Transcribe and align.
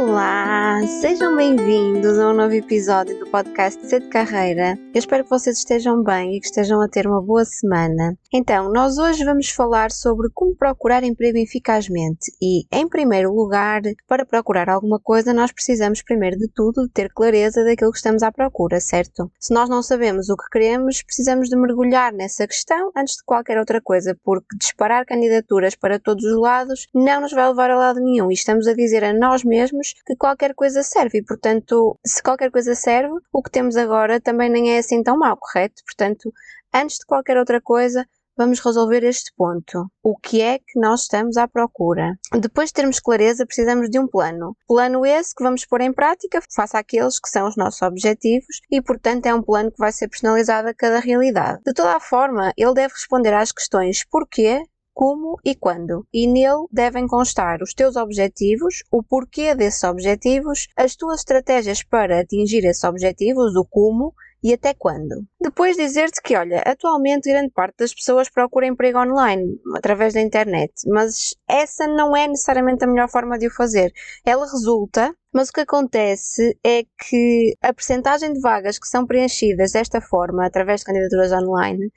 哇 0.00 0.69
Olá, 0.70 0.86
sejam 0.86 1.34
bem-vindos 1.34 2.16
a 2.16 2.30
um 2.30 2.32
novo 2.32 2.54
episódio 2.54 3.18
do 3.18 3.26
podcast 3.26 3.84
C 3.84 3.98
de 3.98 4.06
Carreira. 4.06 4.78
Eu 4.94 5.00
espero 5.00 5.24
que 5.24 5.30
vocês 5.30 5.58
estejam 5.58 6.00
bem 6.00 6.36
e 6.36 6.40
que 6.40 6.46
estejam 6.46 6.80
a 6.80 6.86
ter 6.88 7.08
uma 7.08 7.20
boa 7.20 7.44
semana. 7.44 8.16
Então, 8.32 8.70
nós 8.70 8.96
hoje 8.96 9.24
vamos 9.24 9.50
falar 9.50 9.90
sobre 9.90 10.28
como 10.32 10.54
procurar 10.54 11.02
emprego 11.02 11.38
eficazmente 11.38 12.30
e, 12.40 12.66
em 12.70 12.88
primeiro 12.88 13.34
lugar, 13.34 13.82
para 14.06 14.24
procurar 14.24 14.68
alguma 14.68 15.00
coisa, 15.00 15.34
nós 15.34 15.50
precisamos, 15.50 16.02
primeiro 16.02 16.38
de 16.38 16.46
tudo, 16.54 16.86
de 16.86 16.92
ter 16.92 17.12
clareza 17.12 17.64
daquilo 17.64 17.90
que 17.90 17.98
estamos 17.98 18.22
à 18.22 18.30
procura, 18.30 18.78
certo? 18.78 19.28
Se 19.40 19.52
nós 19.52 19.68
não 19.68 19.82
sabemos 19.82 20.28
o 20.28 20.36
que 20.36 20.48
queremos, 20.52 21.02
precisamos 21.02 21.48
de 21.48 21.56
mergulhar 21.56 22.12
nessa 22.12 22.46
questão 22.46 22.92
antes 22.96 23.16
de 23.16 23.24
qualquer 23.24 23.58
outra 23.58 23.80
coisa, 23.80 24.16
porque 24.22 24.56
disparar 24.56 25.04
candidaturas 25.04 25.74
para 25.74 25.98
todos 25.98 26.24
os 26.24 26.40
lados 26.40 26.86
não 26.94 27.22
nos 27.22 27.32
vai 27.32 27.48
levar 27.48 27.70
a 27.70 27.76
lado 27.76 27.98
nenhum 27.98 28.30
e 28.30 28.34
estamos 28.34 28.68
a 28.68 28.72
dizer 28.72 29.02
a 29.02 29.12
nós 29.12 29.42
mesmos 29.42 29.94
que 30.06 30.14
qualquer 30.14 30.54
coisa 30.60 30.69
serve 30.82 31.18
e, 31.18 31.24
portanto, 31.24 31.98
se 32.06 32.22
qualquer 32.22 32.50
coisa 32.50 32.74
serve, 32.74 33.14
o 33.32 33.42
que 33.42 33.50
temos 33.50 33.76
agora 33.76 34.20
também 34.20 34.48
nem 34.48 34.74
é 34.74 34.78
assim 34.78 35.02
tão 35.02 35.18
mau, 35.18 35.36
correto? 35.36 35.82
Portanto, 35.84 36.32
antes 36.72 36.98
de 36.98 37.06
qualquer 37.06 37.36
outra 37.36 37.60
coisa, 37.60 38.06
vamos 38.40 38.60
resolver 38.60 39.04
este 39.04 39.32
ponto. 39.36 39.86
O 40.02 40.16
que 40.16 40.40
é 40.40 40.58
que 40.58 40.80
nós 40.80 41.02
estamos 41.02 41.36
à 41.36 41.46
procura? 41.46 42.14
Depois 42.40 42.70
de 42.70 42.74
termos 42.74 42.98
clareza, 42.98 43.44
precisamos 43.44 43.90
de 43.90 43.98
um 43.98 44.06
plano. 44.06 44.56
Plano 44.66 45.04
esse 45.04 45.34
que 45.34 45.44
vamos 45.44 45.66
pôr 45.66 45.82
em 45.82 45.92
prática 45.92 46.40
face 46.54 46.74
àqueles 46.74 47.20
que 47.20 47.28
são 47.28 47.46
os 47.46 47.56
nossos 47.56 47.82
objetivos 47.82 48.60
e, 48.70 48.80
portanto, 48.80 49.26
é 49.26 49.34
um 49.34 49.42
plano 49.42 49.70
que 49.70 49.78
vai 49.78 49.92
ser 49.92 50.08
personalizado 50.08 50.68
a 50.68 50.74
cada 50.74 51.00
realidade. 51.00 51.60
De 51.66 51.74
toda 51.74 51.96
a 51.96 52.00
forma, 52.00 52.50
ele 52.56 52.72
deve 52.72 52.94
responder 52.94 53.34
às 53.34 53.52
questões 53.52 54.04
porquê, 54.10 54.62
como 55.00 55.40
e 55.42 55.54
quando. 55.54 56.06
E 56.12 56.26
nele 56.26 56.66
devem 56.70 57.06
constar 57.06 57.62
os 57.62 57.72
teus 57.72 57.96
objetivos, 57.96 58.84
o 58.92 59.02
porquê 59.02 59.54
desses 59.54 59.82
objetivos, 59.82 60.68
as 60.76 60.94
tuas 60.94 61.20
estratégias 61.20 61.82
para 61.82 62.20
atingir 62.20 62.66
esses 62.66 62.84
objetivos, 62.84 63.56
o 63.56 63.64
como 63.64 64.12
e 64.42 64.52
até 64.52 64.74
quando. 64.74 65.24
Depois 65.40 65.74
dizer-te 65.78 66.20
que, 66.20 66.36
olha, 66.36 66.60
atualmente 66.66 67.30
grande 67.30 67.50
parte 67.50 67.76
das 67.78 67.94
pessoas 67.94 68.28
procura 68.28 68.66
emprego 68.66 68.98
online, 68.98 69.58
através 69.74 70.12
da 70.12 70.20
internet, 70.20 70.70
mas 70.86 71.34
essa 71.48 71.86
não 71.86 72.14
é 72.14 72.28
necessariamente 72.28 72.84
a 72.84 72.86
melhor 72.86 73.08
forma 73.08 73.38
de 73.38 73.46
o 73.46 73.54
fazer. 73.54 73.90
Ela 74.22 74.44
resulta, 74.44 75.14
mas 75.32 75.48
o 75.48 75.52
que 75.54 75.60
acontece 75.60 76.58
é 76.62 76.82
que 77.08 77.56
a 77.62 77.72
percentagem 77.72 78.34
de 78.34 78.40
vagas 78.40 78.78
que 78.78 78.86
são 78.86 79.06
preenchidas 79.06 79.72
desta 79.72 79.98
forma, 80.02 80.44
através 80.44 80.80
de 80.80 80.86
candidaturas 80.86 81.32
online, 81.32 81.90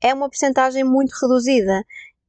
é 0.00 0.12
uma 0.12 0.28
percentagem 0.28 0.84
muito 0.84 1.12
reduzida 1.20 1.82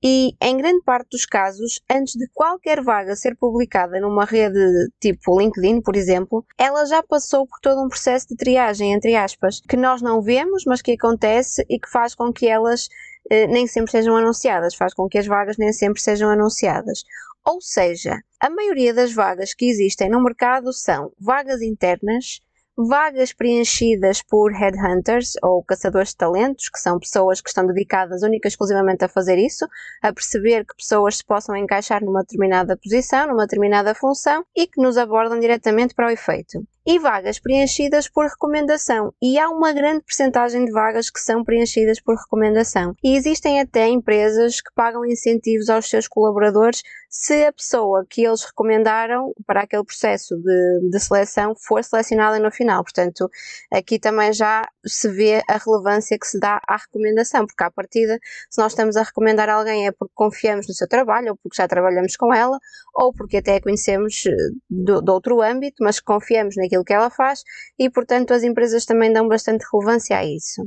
e, 0.03 0.35
em 0.41 0.57
grande 0.57 0.83
parte 0.83 1.09
dos 1.09 1.25
casos, 1.25 1.81
antes 1.89 2.13
de 2.13 2.27
qualquer 2.33 2.81
vaga 2.83 3.15
ser 3.15 3.35
publicada 3.35 3.99
numa 3.99 4.25
rede 4.25 4.59
tipo 4.99 5.39
LinkedIn, 5.39 5.81
por 5.81 5.95
exemplo, 5.95 6.45
ela 6.57 6.85
já 6.85 7.01
passou 7.01 7.47
por 7.47 7.59
todo 7.61 7.83
um 7.83 7.89
processo 7.89 8.27
de 8.27 8.35
triagem, 8.35 8.93
entre 8.93 9.15
aspas, 9.15 9.61
que 9.61 9.77
nós 9.77 10.01
não 10.01 10.21
vemos, 10.21 10.63
mas 10.65 10.81
que 10.81 10.91
acontece 10.91 11.65
e 11.69 11.79
que 11.79 11.89
faz 11.89 12.13
com 12.13 12.31
que 12.31 12.47
elas 12.47 12.87
eh, 13.29 13.47
nem 13.47 13.65
sempre 13.67 13.91
sejam 13.91 14.15
anunciadas, 14.15 14.75
faz 14.75 14.93
com 14.93 15.07
que 15.07 15.17
as 15.17 15.25
vagas 15.25 15.57
nem 15.57 15.73
sempre 15.73 16.01
sejam 16.01 16.29
anunciadas. 16.29 17.03
Ou 17.43 17.61
seja, 17.61 18.19
a 18.39 18.49
maioria 18.49 18.93
das 18.93 19.13
vagas 19.13 19.53
que 19.53 19.65
existem 19.65 20.09
no 20.09 20.21
mercado 20.23 20.73
são 20.73 21.11
vagas 21.19 21.61
internas 21.61 22.41
vagas 22.77 23.31
preenchidas 23.31 24.21
por 24.21 24.51
headhunters 24.51 25.33
ou 25.41 25.63
caçadores 25.63 26.09
de 26.09 26.17
talentos, 26.17 26.69
que 26.69 26.79
são 26.79 26.99
pessoas 26.99 27.41
que 27.41 27.49
estão 27.49 27.65
dedicadas 27.65 28.21
única 28.21 28.47
e 28.47 28.49
exclusivamente 28.49 29.05
a 29.05 29.07
fazer 29.07 29.37
isso, 29.37 29.67
a 30.01 30.11
perceber 30.11 30.65
que 30.65 30.75
pessoas 30.75 31.17
se 31.17 31.25
possam 31.25 31.55
encaixar 31.55 32.03
numa 32.03 32.21
determinada 32.21 32.77
posição, 32.77 33.27
numa 33.27 33.45
determinada 33.45 33.95
função 33.95 34.45
e 34.55 34.67
que 34.67 34.81
nos 34.81 34.97
abordam 34.97 35.39
diretamente 35.39 35.93
para 35.93 36.07
o 36.07 36.11
efeito 36.11 36.65
e 36.85 36.99
vagas 36.99 37.39
preenchidas 37.39 38.07
por 38.07 38.27
recomendação. 38.27 39.13
E 39.21 39.39
há 39.39 39.49
uma 39.49 39.73
grande 39.73 40.03
percentagem 40.03 40.65
de 40.65 40.71
vagas 40.71 41.09
que 41.09 41.19
são 41.19 41.43
preenchidas 41.43 41.99
por 41.99 42.15
recomendação. 42.15 42.95
E 43.03 43.15
existem 43.15 43.59
até 43.59 43.87
empresas 43.87 44.61
que 44.61 44.73
pagam 44.75 45.05
incentivos 45.05 45.69
aos 45.69 45.89
seus 45.89 46.07
colaboradores 46.07 46.81
se 47.15 47.45
a 47.45 47.53
pessoa 47.53 48.05
que 48.09 48.25
eles 48.25 48.43
recomendaram 48.43 49.33
para 49.47 49.61
aquele 49.61 49.85
processo 49.85 50.35
de, 50.35 50.89
de 50.89 50.99
seleção 50.99 51.55
for 51.55 51.81
selecionada 51.81 52.37
no 52.39 52.51
final. 52.51 52.83
Portanto, 52.83 53.29
aqui 53.71 53.97
também 53.97 54.33
já 54.33 54.67
se 54.85 55.07
vê 55.07 55.41
a 55.47 55.57
relevância 55.57 56.19
que 56.19 56.27
se 56.27 56.37
dá 56.37 56.59
à 56.67 56.75
recomendação, 56.75 57.47
porque 57.47 57.63
à 57.63 57.71
partida, 57.71 58.19
se 58.49 58.61
nós 58.61 58.73
estamos 58.73 58.97
a 58.97 59.03
recomendar 59.03 59.47
alguém 59.47 59.87
é 59.87 59.93
porque 59.93 60.11
confiamos 60.13 60.67
no 60.67 60.73
seu 60.73 60.89
trabalho, 60.89 61.29
ou 61.29 61.37
porque 61.37 61.55
já 61.55 61.67
trabalhamos 61.69 62.17
com 62.17 62.33
ela, 62.33 62.59
ou 62.93 63.13
porque 63.13 63.37
até 63.37 63.55
a 63.55 63.61
conhecemos 63.61 64.25
eh, 64.25 64.35
de, 64.69 65.09
outro 65.09 65.41
âmbito, 65.41 65.77
mas 65.81 66.01
confiamos 66.01 66.55
naquilo 66.57 66.74
que 66.83 66.93
ela 66.93 67.09
faz 67.09 67.43
e, 67.79 67.89
portanto, 67.89 68.33
as 68.33 68.43
empresas 68.43 68.85
também 68.85 69.11
dão 69.13 69.27
bastante 69.27 69.65
relevância 69.71 70.17
a 70.17 70.25
isso. 70.25 70.61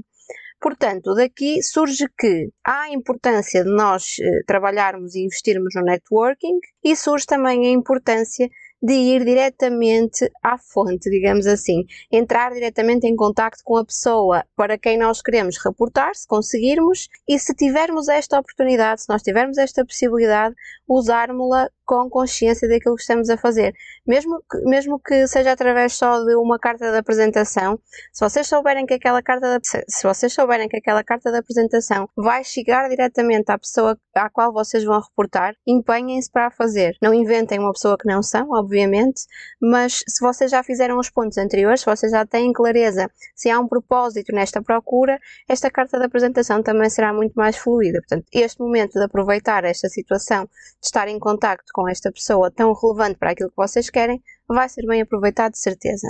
Portanto, 0.60 1.14
daqui 1.14 1.62
surge 1.62 2.06
que 2.19 2.50
há 2.64 2.82
a 2.82 2.92
importância 2.92 3.62
de 3.62 3.70
nós 3.70 4.16
eh, 4.20 4.42
trabalharmos 4.44 5.14
e 5.14 5.24
investirmos 5.24 5.72
no 5.76 5.82
networking 5.82 6.58
e 6.82 6.96
surge 6.96 7.26
também 7.26 7.66
a 7.66 7.70
importância 7.70 8.48
de 8.82 8.92
ir 8.92 9.24
diretamente 9.24 10.30
à 10.42 10.56
fonte, 10.56 11.10
digamos 11.10 11.46
assim, 11.46 11.84
entrar 12.10 12.52
diretamente 12.52 13.06
em 13.06 13.16
contacto 13.16 13.62
com 13.64 13.76
a 13.76 13.84
pessoa 13.84 14.44
para 14.56 14.78
quem 14.78 14.96
nós 14.96 15.20
queremos 15.20 15.56
reportar, 15.64 16.14
se 16.14 16.26
conseguirmos, 16.26 17.08
e 17.28 17.38
se 17.38 17.54
tivermos 17.54 18.08
esta 18.08 18.38
oportunidade, 18.38 19.02
se 19.02 19.08
nós 19.08 19.22
tivermos 19.22 19.58
esta 19.58 19.84
possibilidade, 19.84 20.54
usarmos-la 20.88 21.70
com 21.88 22.10
consciência 22.10 22.69
daquilo 22.69 22.97
que 22.97 23.00
estamos 23.00 23.31
a 23.31 23.38
fazer. 23.38 23.72
Mesmo 24.06 24.43
que, 24.49 24.59
mesmo 24.66 25.00
que 25.00 25.26
seja 25.26 25.53
através 25.53 25.94
só 25.94 26.22
de 26.22 26.37
uma 26.37 26.59
carta 26.59 26.93
de 26.93 26.99
apresentação, 26.99 27.81
se 28.12 28.22
vocês 28.22 28.47
souberem 28.47 28.84
que 28.84 28.93
aquela 28.93 29.22
carta 29.22 29.59
de, 29.59 29.66
se 29.88 30.03
vocês 30.06 30.31
souberem 30.34 30.69
que 30.69 30.76
aquela 30.76 31.03
carta 31.03 31.32
de 31.32 31.38
apresentação 31.38 32.06
vai 32.15 32.44
chegar 32.44 32.91
diretamente 32.91 33.50
à 33.50 33.59
pessoa 33.59 33.99
à 34.15 34.28
qual 34.28 34.53
vocês 34.53 34.84
vão 34.84 35.00
reportar, 35.00 35.54
empenhem-se 35.66 36.31
para 36.31 36.49
a 36.49 36.50
fazer. 36.50 36.94
Não 37.00 37.15
inventem 37.15 37.59
uma 37.59 37.72
pessoa 37.72 37.97
que 37.97 38.06
não 38.06 38.22
são, 38.22 38.50
obviamente, 38.50 39.22
mas 39.59 40.05
se 40.06 40.20
vocês 40.20 40.50
já 40.50 40.62
fizeram 40.62 40.99
os 40.99 41.09
pontos 41.09 41.38
anteriores, 41.38 41.81
se 41.81 41.87
vocês 41.87 42.12
já 42.12 42.26
têm 42.26 42.53
clareza 42.53 43.10
se 43.34 43.49
há 43.49 43.59
um 43.59 43.66
propósito 43.66 44.34
nesta 44.34 44.60
procura, 44.60 45.19
esta 45.49 45.70
carta 45.70 45.99
de 45.99 46.05
apresentação 46.05 46.62
também 46.62 46.91
será 46.91 47.15
muito 47.15 47.32
mais 47.32 47.56
fluida. 47.56 48.00
Portanto, 48.00 48.26
este 48.31 48.60
momento 48.60 48.93
de 48.93 49.05
aproveitar 49.05 49.65
esta 49.65 49.88
situação, 49.88 50.44
de 50.44 50.87
estar 50.87 51.09
em 51.09 51.19
contacto 51.19 51.72
com 51.78 51.88
esta 51.88 52.10
pessoa 52.10 52.50
tão 52.50 52.72
relevante 52.72 53.20
para 53.20 53.30
aquilo 53.30 53.50
que 53.50 53.56
vocês 53.56 53.88
querem, 53.88 54.20
vai 54.48 54.68
ser 54.68 54.84
bem 54.84 55.00
aproveitado 55.00 55.52
de 55.52 55.60
certeza. 55.60 56.08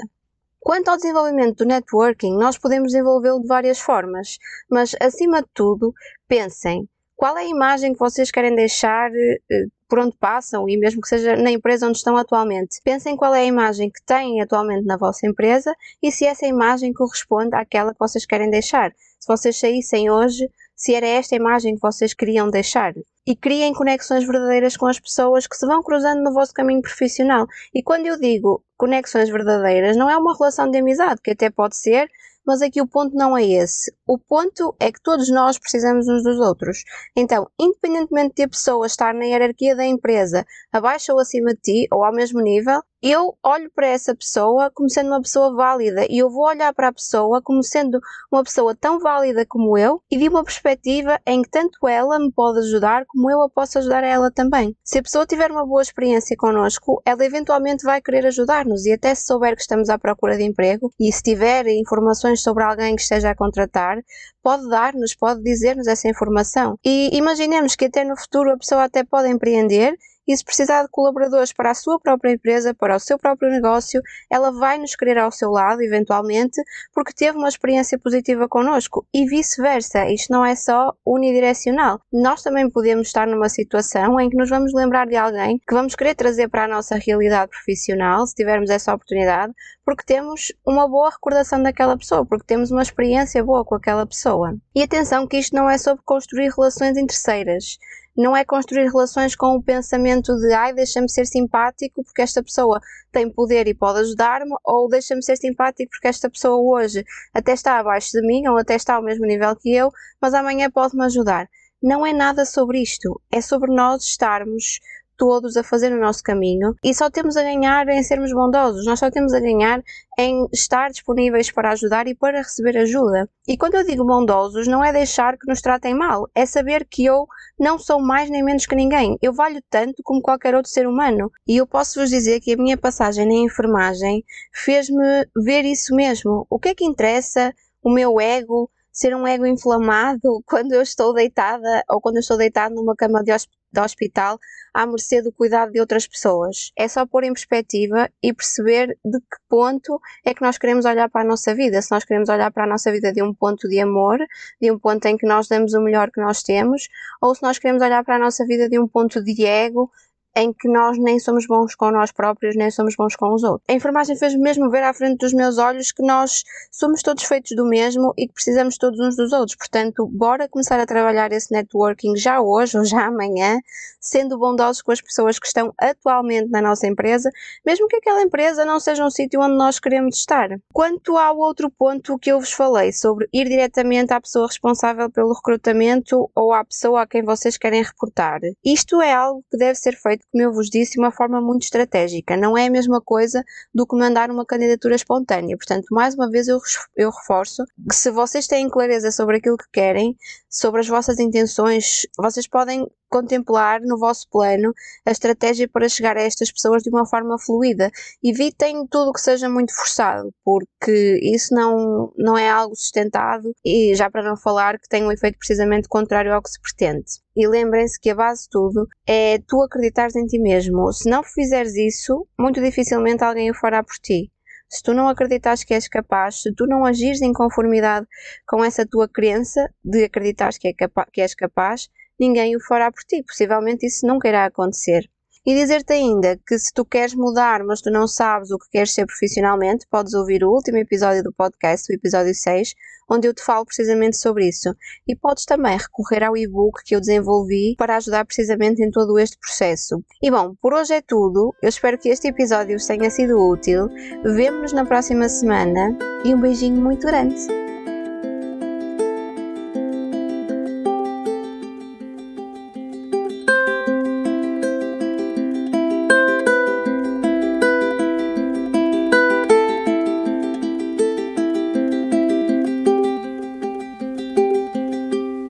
Quanto 0.58 0.88
ao 0.88 0.96
desenvolvimento 0.96 1.58
do 1.58 1.66
networking, 1.66 2.38
nós 2.38 2.56
podemos 2.56 2.92
desenvolvê-lo 2.92 3.42
de 3.42 3.46
várias 3.46 3.78
formas, 3.78 4.38
mas 4.70 4.96
acima 4.98 5.42
de 5.42 5.48
tudo, 5.52 5.92
pensem 6.26 6.88
qual 7.14 7.36
é 7.36 7.42
a 7.42 7.48
imagem 7.48 7.92
que 7.92 7.98
vocês 7.98 8.30
querem 8.30 8.54
deixar 8.54 9.10
eh, 9.14 9.66
por 9.86 9.98
onde 9.98 10.16
passam 10.16 10.66
e 10.66 10.78
mesmo 10.78 11.02
que 11.02 11.08
seja 11.08 11.36
na 11.36 11.50
empresa 11.50 11.86
onde 11.86 11.98
estão 11.98 12.16
atualmente. 12.16 12.80
Pensem 12.82 13.14
qual 13.14 13.34
é 13.34 13.40
a 13.40 13.44
imagem 13.44 13.90
que 13.90 14.02
têm 14.02 14.40
atualmente 14.40 14.86
na 14.86 14.96
vossa 14.96 15.26
empresa 15.26 15.74
e 16.02 16.10
se 16.10 16.24
essa 16.24 16.46
imagem 16.46 16.94
corresponde 16.94 17.54
àquela 17.54 17.92
que 17.92 18.00
vocês 18.00 18.24
querem 18.24 18.48
deixar. 18.48 18.90
Se 19.20 19.28
vocês 19.28 19.58
saíssem 19.58 20.10
hoje, 20.10 20.48
se 20.74 20.94
era 20.94 21.06
esta 21.06 21.36
imagem 21.36 21.74
que 21.74 21.82
vocês 21.82 22.14
queriam 22.14 22.48
deixar. 22.48 22.94
E 23.30 23.36
criem 23.36 23.74
conexões 23.74 24.24
verdadeiras 24.24 24.74
com 24.74 24.86
as 24.86 24.98
pessoas 24.98 25.46
que 25.46 25.54
se 25.54 25.66
vão 25.66 25.82
cruzando 25.82 26.22
no 26.22 26.32
vosso 26.32 26.54
caminho 26.54 26.80
profissional. 26.80 27.46
E 27.74 27.82
quando 27.82 28.06
eu 28.06 28.18
digo 28.18 28.64
conexões 28.78 29.28
verdadeiras, 29.28 29.96
não 29.96 30.08
é 30.08 30.16
uma 30.16 30.34
relação 30.34 30.70
de 30.70 30.78
amizade, 30.78 31.20
que 31.22 31.32
até 31.32 31.50
pode 31.50 31.76
ser, 31.76 32.08
mas 32.46 32.62
aqui 32.62 32.80
o 32.80 32.86
ponto 32.86 33.14
não 33.14 33.36
é 33.36 33.44
esse. 33.44 33.92
O 34.06 34.16
ponto 34.16 34.74
é 34.80 34.90
que 34.90 35.02
todos 35.02 35.28
nós 35.28 35.58
precisamos 35.58 36.08
uns 36.08 36.22
dos 36.22 36.40
outros. 36.40 36.82
Então, 37.14 37.46
independentemente 37.60 38.36
de 38.36 38.44
a 38.44 38.48
pessoa 38.48 38.86
estar 38.86 39.12
na 39.12 39.26
hierarquia 39.26 39.76
da 39.76 39.84
empresa 39.84 40.46
abaixo 40.72 41.12
ou 41.12 41.20
acima 41.20 41.52
de 41.52 41.60
ti, 41.60 41.88
ou 41.92 42.02
ao 42.02 42.14
mesmo 42.14 42.40
nível, 42.40 42.80
eu 43.02 43.36
olho 43.44 43.70
para 43.72 43.86
essa 43.86 44.14
pessoa 44.14 44.72
como 44.74 44.90
sendo 44.90 45.08
uma 45.08 45.22
pessoa 45.22 45.54
válida 45.54 46.04
e 46.10 46.18
eu 46.18 46.28
vou 46.28 46.46
olhar 46.46 46.72
para 46.74 46.88
a 46.88 46.92
pessoa 46.92 47.40
como 47.40 47.62
sendo 47.62 48.00
uma 48.32 48.42
pessoa 48.42 48.74
tão 48.74 48.98
válida 48.98 49.46
como 49.46 49.78
eu 49.78 50.02
e 50.10 50.16
de 50.16 50.28
uma 50.28 50.42
perspectiva 50.42 51.20
em 51.24 51.42
que 51.42 51.50
tanto 51.50 51.86
ela 51.86 52.18
me 52.18 52.32
pode 52.32 52.58
ajudar 52.58 53.04
como 53.06 53.30
eu 53.30 53.40
a 53.42 53.48
posso 53.48 53.78
ajudar 53.78 54.02
a 54.02 54.08
ela 54.08 54.30
também. 54.32 54.74
Se 54.82 54.98
a 54.98 55.02
pessoa 55.02 55.26
tiver 55.26 55.50
uma 55.50 55.64
boa 55.64 55.82
experiência 55.82 56.36
connosco, 56.36 57.00
ela 57.04 57.24
eventualmente 57.24 57.84
vai 57.84 58.00
querer 58.00 58.26
ajudar-nos 58.68 58.86
e 58.86 58.92
até 58.92 59.14
se 59.14 59.24
souber 59.24 59.54
que 59.56 59.62
estamos 59.62 59.88
à 59.88 59.98
procura 59.98 60.36
de 60.36 60.44
emprego 60.44 60.92
e 61.00 61.10
se 61.12 61.22
tiver 61.22 61.66
informações 61.68 62.42
sobre 62.42 62.62
alguém 62.62 62.94
que 62.94 63.02
esteja 63.02 63.30
a 63.30 63.34
contratar, 63.34 63.98
pode 64.42 64.68
dar-nos, 64.68 65.14
pode 65.14 65.42
dizer-nos 65.42 65.86
essa 65.86 66.08
informação. 66.08 66.78
E 66.84 67.16
imaginemos 67.16 67.74
que 67.74 67.86
até 67.86 68.04
no 68.04 68.16
futuro 68.16 68.52
a 68.52 68.58
pessoa 68.58 68.84
até 68.84 69.02
pode 69.04 69.28
empreender 69.28 69.94
e 70.28 70.36
se 70.36 70.44
precisar 70.44 70.82
de 70.82 70.90
colaboradores 70.90 71.54
para 71.54 71.70
a 71.70 71.74
sua 71.74 71.98
própria 71.98 72.32
empresa, 72.32 72.74
para 72.74 72.94
o 72.94 73.00
seu 73.00 73.18
próprio 73.18 73.50
negócio, 73.50 74.02
ela 74.30 74.52
vai 74.52 74.76
nos 74.76 74.94
querer 74.94 75.16
ao 75.16 75.32
seu 75.32 75.50
lado, 75.50 75.80
eventualmente, 75.80 76.60
porque 76.92 77.14
teve 77.14 77.38
uma 77.38 77.48
experiência 77.48 77.98
positiva 77.98 78.46
connosco 78.46 79.06
e 79.12 79.26
vice-versa. 79.26 80.10
Isto 80.10 80.30
não 80.30 80.44
é 80.44 80.54
só 80.54 80.92
unidirecional. 81.06 81.98
Nós 82.12 82.42
também 82.42 82.68
podemos 82.68 83.06
estar 83.06 83.26
numa 83.26 83.48
situação 83.48 84.20
em 84.20 84.28
que 84.28 84.36
nos 84.36 84.50
vamos 84.50 84.74
lembrar 84.74 85.06
de 85.06 85.16
alguém 85.16 85.58
que 85.66 85.74
vamos 85.74 85.94
querer 85.94 86.14
trazer 86.14 86.48
para 86.48 86.64
a 86.64 86.68
nossa 86.68 86.96
realidade 86.96 87.50
profissional, 87.50 88.26
se 88.26 88.34
tivermos 88.34 88.68
essa 88.68 88.92
oportunidade, 88.92 89.52
porque 89.84 90.04
temos 90.04 90.52
uma 90.66 90.86
boa 90.86 91.08
recordação 91.08 91.62
daquela 91.62 91.96
pessoa, 91.96 92.26
porque 92.26 92.44
temos 92.46 92.70
uma 92.70 92.82
experiência 92.82 93.42
boa 93.42 93.64
com 93.64 93.74
aquela 93.74 94.06
pessoa. 94.06 94.54
E 94.74 94.82
atenção 94.82 95.26
que 95.26 95.38
isto 95.38 95.56
não 95.56 95.70
é 95.70 95.78
sobre 95.78 96.02
construir 96.04 96.50
relações 96.50 96.98
interesseiras 96.98 97.78
não 98.18 98.36
é 98.36 98.44
construir 98.44 98.90
relações 98.90 99.36
com 99.36 99.54
o 99.54 99.62
pensamento 99.62 100.34
de 100.36 100.52
ai, 100.52 100.74
deixa-me 100.74 101.08
ser 101.08 101.24
simpático 101.24 102.02
porque 102.02 102.20
esta 102.20 102.42
pessoa 102.42 102.80
tem 103.12 103.30
poder 103.30 103.68
e 103.68 103.74
pode 103.74 104.00
ajudar-me, 104.00 104.50
ou 104.64 104.88
deixa-me 104.88 105.22
ser 105.22 105.36
simpático 105.36 105.88
porque 105.90 106.08
esta 106.08 106.28
pessoa 106.28 106.58
hoje 106.58 107.04
até 107.32 107.52
está 107.52 107.78
abaixo 107.78 108.10
de 108.10 108.20
mim 108.26 108.48
ou 108.48 108.58
até 108.58 108.74
está 108.74 108.96
ao 108.96 109.02
mesmo 109.04 109.24
nível 109.24 109.54
que 109.54 109.72
eu, 109.72 109.92
mas 110.20 110.34
amanhã 110.34 110.68
pode-me 110.68 111.04
ajudar. 111.04 111.48
Não 111.80 112.04
é 112.04 112.12
nada 112.12 112.44
sobre 112.44 112.82
isto, 112.82 113.20
é 113.30 113.40
sobre 113.40 113.72
nós 113.72 114.02
estarmos 114.02 114.80
todos 115.18 115.56
a 115.56 115.64
fazer 115.64 115.92
o 115.92 116.00
nosso 116.00 116.22
caminho 116.22 116.74
e 116.82 116.94
só 116.94 117.10
temos 117.10 117.36
a 117.36 117.42
ganhar 117.42 117.86
em 117.88 118.02
sermos 118.02 118.32
bondosos, 118.32 118.86
nós 118.86 119.00
só 119.00 119.10
temos 119.10 119.34
a 119.34 119.40
ganhar 119.40 119.82
em 120.18 120.46
estar 120.52 120.90
disponíveis 120.90 121.50
para 121.50 121.72
ajudar 121.72 122.06
e 122.06 122.14
para 122.14 122.38
receber 122.38 122.78
ajuda. 122.78 123.28
E 123.46 123.56
quando 123.56 123.74
eu 123.74 123.84
digo 123.84 124.04
bondosos, 124.04 124.66
não 124.66 124.82
é 124.84 124.92
deixar 124.92 125.36
que 125.36 125.46
nos 125.48 125.60
tratem 125.60 125.94
mal, 125.94 126.28
é 126.34 126.46
saber 126.46 126.86
que 126.88 127.04
eu 127.04 127.26
não 127.58 127.78
sou 127.78 128.00
mais 128.00 128.30
nem 128.30 128.42
menos 128.42 128.66
que 128.66 128.76
ninguém. 128.76 129.18
Eu 129.20 129.32
valho 129.32 129.60
tanto 129.68 130.02
como 130.04 130.22
qualquer 130.22 130.54
outro 130.54 130.70
ser 130.70 130.86
humano. 130.86 131.30
E 131.46 131.56
eu 131.56 131.66
posso 131.66 132.00
vos 132.00 132.10
dizer 132.10 132.40
que 132.40 132.52
a 132.52 132.56
minha 132.56 132.76
passagem 132.76 133.26
na 133.26 133.34
enfermagem 133.34 134.24
fez-me 134.52 135.26
ver 135.36 135.64
isso 135.64 135.94
mesmo. 135.94 136.46
O 136.48 136.58
que 136.58 136.68
é 136.68 136.74
que 136.74 136.84
interessa 136.84 137.52
o 137.82 137.90
meu 137.90 138.20
ego 138.20 138.70
ser 138.92 139.14
um 139.14 139.26
ego 139.26 139.46
inflamado 139.46 140.42
quando 140.46 140.72
eu 140.72 140.82
estou 140.82 141.12
deitada 141.12 141.82
ou 141.88 142.00
quando 142.00 142.16
eu 142.16 142.20
estou 142.20 142.36
deitado 142.36 142.74
numa 142.74 142.94
cama 142.96 143.22
de, 143.22 143.32
de 143.72 143.80
hospital 143.80 144.38
à 144.74 144.86
mercê 144.86 145.22
do 145.22 145.32
cuidado 145.32 145.72
de 145.72 145.80
outras 145.80 146.06
pessoas. 146.06 146.70
É 146.76 146.86
só 146.88 147.06
pôr 147.06 147.24
em 147.24 147.32
perspectiva 147.32 148.08
e 148.22 148.32
perceber 148.32 148.96
de 149.04 149.18
que 149.20 149.36
ponto 149.48 150.00
é 150.24 150.34
que 150.34 150.42
nós 150.42 150.58
queremos 150.58 150.84
olhar 150.84 151.08
para 151.10 151.22
a 151.22 151.24
nossa 151.24 151.54
vida. 151.54 151.80
Se 151.82 151.90
nós 151.90 152.04
queremos 152.04 152.28
olhar 152.28 152.50
para 152.52 152.64
a 152.64 152.66
nossa 152.66 152.90
vida 152.90 153.12
de 153.12 153.22
um 153.22 153.34
ponto 153.34 153.68
de 153.68 153.80
amor, 153.80 154.18
de 154.60 154.70
um 154.70 154.78
ponto 154.78 155.04
em 155.06 155.16
que 155.16 155.26
nós 155.26 155.48
damos 155.48 155.74
o 155.74 155.80
melhor 155.80 156.10
que 156.10 156.20
nós 156.20 156.42
temos, 156.42 156.88
ou 157.20 157.34
se 157.34 157.42
nós 157.42 157.58
queremos 157.58 157.82
olhar 157.82 158.04
para 158.04 158.16
a 158.16 158.18
nossa 158.18 158.44
vida 158.46 158.68
de 158.68 158.78
um 158.78 158.86
ponto 158.86 159.22
de 159.22 159.44
ego, 159.44 159.90
em 160.38 160.52
que 160.52 160.68
nós 160.68 160.96
nem 160.96 161.18
somos 161.18 161.48
bons 161.48 161.74
com 161.74 161.90
nós 161.90 162.12
próprios, 162.12 162.54
nem 162.54 162.70
somos 162.70 162.94
bons 162.94 163.16
com 163.16 163.34
os 163.34 163.42
outros. 163.42 163.64
A 163.68 163.72
enfermagem 163.72 164.16
fez 164.16 164.36
mesmo 164.36 164.70
ver 164.70 164.84
à 164.84 164.94
frente 164.94 165.18
dos 165.18 165.32
meus 165.32 165.58
olhos 165.58 165.90
que 165.90 166.00
nós 166.00 166.44
somos 166.70 167.02
todos 167.02 167.24
feitos 167.24 167.56
do 167.56 167.64
mesmo 167.64 168.14
e 168.16 168.28
que 168.28 168.34
precisamos 168.34 168.78
todos 168.78 169.00
uns 169.00 169.16
dos 169.16 169.32
outros. 169.32 169.56
Portanto, 169.56 170.06
bora 170.06 170.48
começar 170.48 170.78
a 170.78 170.86
trabalhar 170.86 171.32
esse 171.32 171.52
networking 171.52 172.16
já 172.16 172.40
hoje 172.40 172.78
ou 172.78 172.84
já 172.84 173.06
amanhã, 173.06 173.58
sendo 174.00 174.38
bondosos 174.38 174.80
com 174.80 174.92
as 174.92 175.00
pessoas 175.00 175.40
que 175.40 175.46
estão 175.48 175.74
atualmente 175.76 176.48
na 176.50 176.62
nossa 176.62 176.86
empresa, 176.86 177.30
mesmo 177.66 177.88
que 177.88 177.96
aquela 177.96 178.22
empresa 178.22 178.64
não 178.64 178.78
seja 178.78 179.04
um 179.04 179.10
sítio 179.10 179.40
onde 179.40 179.56
nós 179.56 179.80
queremos 179.80 180.18
estar. 180.18 180.50
Quanto 180.72 181.16
ao 181.16 181.36
outro 181.36 181.68
ponto 181.68 182.16
que 182.16 182.30
eu 182.30 182.38
vos 182.38 182.52
falei 182.52 182.92
sobre 182.92 183.28
ir 183.32 183.48
diretamente 183.48 184.12
à 184.12 184.20
pessoa 184.20 184.46
responsável 184.46 185.10
pelo 185.10 185.34
recrutamento 185.34 186.30
ou 186.32 186.52
à 186.52 186.64
pessoa 186.64 187.02
a 187.02 187.06
quem 187.08 187.24
vocês 187.24 187.58
querem 187.58 187.82
reportar, 187.82 188.40
isto 188.64 189.02
é 189.02 189.12
algo 189.12 189.44
que 189.50 189.58
deve 189.58 189.74
ser 189.74 189.96
feito 189.96 190.27
como 190.30 190.42
eu 190.44 190.52
vos 190.52 190.68
disse, 190.68 190.92
de 190.92 190.98
uma 190.98 191.10
forma 191.10 191.40
muito 191.40 191.62
estratégica. 191.62 192.36
Não 192.36 192.56
é 192.56 192.66
a 192.66 192.70
mesma 192.70 193.00
coisa 193.00 193.42
do 193.74 193.86
que 193.86 193.96
mandar 193.96 194.30
uma 194.30 194.44
candidatura 194.44 194.94
espontânea. 194.94 195.56
Portanto, 195.56 195.86
mais 195.90 196.14
uma 196.14 196.30
vez 196.30 196.48
eu, 196.48 196.58
eu 196.96 197.10
reforço 197.10 197.64
que 197.88 197.94
se 197.94 198.10
vocês 198.10 198.46
têm 198.46 198.68
clareza 198.68 199.10
sobre 199.10 199.36
aquilo 199.38 199.56
que 199.56 199.68
querem, 199.72 200.16
sobre 200.48 200.80
as 200.80 200.88
vossas 200.88 201.18
intenções, 201.18 202.06
vocês 202.18 202.46
podem 202.46 202.86
contemplar 203.08 203.80
no 203.80 203.98
vosso 203.98 204.28
plano 204.30 204.72
a 205.04 205.10
estratégia 205.10 205.68
para 205.68 205.88
chegar 205.88 206.16
a 206.16 206.22
estas 206.22 206.50
pessoas 206.50 206.82
de 206.82 206.90
uma 206.90 207.06
forma 207.06 207.38
fluida. 207.38 207.90
Evitem 208.22 208.86
tudo 208.86 209.12
que 209.12 209.20
seja 209.20 209.48
muito 209.48 209.74
forçado, 209.74 210.32
porque 210.44 211.20
isso 211.22 211.54
não, 211.54 212.12
não 212.16 212.36
é 212.36 212.48
algo 212.48 212.74
sustentado 212.74 213.52
e 213.64 213.94
já 213.94 214.10
para 214.10 214.22
não 214.22 214.36
falar 214.36 214.78
que 214.78 214.88
tem 214.88 215.04
um 215.04 215.12
efeito 215.12 215.38
precisamente 215.38 215.88
contrário 215.88 216.32
ao 216.32 216.42
que 216.42 216.50
se 216.50 216.60
pretende. 216.60 217.06
E 217.36 217.46
lembrem-se 217.46 218.00
que 218.00 218.10
a 218.10 218.14
base 218.14 218.42
de 218.42 218.48
tudo 218.50 218.86
é 219.06 219.38
tu 219.46 219.62
acreditares 219.62 220.16
em 220.16 220.26
ti 220.26 220.38
mesmo. 220.38 220.92
Se 220.92 221.08
não 221.08 221.22
fizeres 221.22 221.76
isso, 221.76 222.26
muito 222.38 222.60
dificilmente 222.60 223.22
alguém 223.22 223.50
o 223.50 223.54
fará 223.54 223.82
por 223.82 223.94
ti. 224.02 224.30
Se 224.68 224.82
tu 224.82 224.92
não 224.92 225.08
acreditas 225.08 225.64
que 225.64 225.72
és 225.72 225.88
capaz, 225.88 226.42
se 226.42 226.52
tu 226.52 226.66
não 226.66 226.84
agires 226.84 227.22
em 227.22 227.32
conformidade 227.32 228.06
com 228.46 228.62
essa 228.62 228.86
tua 228.86 229.08
crença 229.08 229.66
de 229.82 230.04
acreditar 230.04 230.52
que, 230.52 230.68
é 230.68 230.74
que 231.10 231.20
és 231.22 231.34
capaz, 231.34 231.88
ninguém 232.18 232.56
o 232.56 232.60
fará 232.60 232.90
por 232.90 233.02
ti. 233.04 233.22
Possivelmente 233.22 233.86
isso 233.86 234.06
nunca 234.06 234.28
irá 234.28 234.44
acontecer. 234.46 235.08
E 235.46 235.54
dizer-te 235.54 235.94
ainda 235.94 236.38
que 236.46 236.58
se 236.58 236.70
tu 236.74 236.84
queres 236.84 237.14
mudar, 237.14 237.64
mas 237.64 237.80
tu 237.80 237.90
não 237.90 238.06
sabes 238.06 238.50
o 238.50 238.58
que 238.58 238.68
queres 238.70 238.92
ser 238.92 239.06
profissionalmente, 239.06 239.86
podes 239.90 240.12
ouvir 240.12 240.44
o 240.44 240.50
último 240.50 240.76
episódio 240.76 241.22
do 241.22 241.32
podcast, 241.32 241.90
o 241.90 241.94
episódio 241.94 242.34
6, 242.34 242.74
onde 243.10 243.26
eu 243.26 243.32
te 243.32 243.42
falo 243.42 243.64
precisamente 243.64 244.18
sobre 244.18 244.46
isso. 244.46 244.74
E 245.06 245.16
podes 245.16 245.46
também 245.46 245.78
recorrer 245.78 246.22
ao 246.22 246.36
e-book 246.36 246.82
que 246.84 246.94
eu 246.94 247.00
desenvolvi 247.00 247.74
para 247.78 247.96
ajudar 247.96 248.26
precisamente 248.26 248.82
em 248.82 248.90
todo 248.90 249.18
este 249.18 249.38
processo. 249.38 250.02
E 250.22 250.30
bom, 250.30 250.54
por 250.60 250.74
hoje 250.74 250.92
é 250.92 251.00
tudo. 251.00 251.54
Eu 251.62 251.68
espero 251.70 251.96
que 251.96 252.10
este 252.10 252.28
episódio 252.28 252.76
tenha 252.86 253.08
sido 253.08 253.38
útil. 253.38 253.88
Vemo-nos 254.22 254.74
na 254.74 254.84
próxima 254.84 255.30
semana 255.30 255.96
e 256.24 256.34
um 256.34 256.40
beijinho 256.42 256.76
muito 256.76 257.06
grande. 257.06 257.67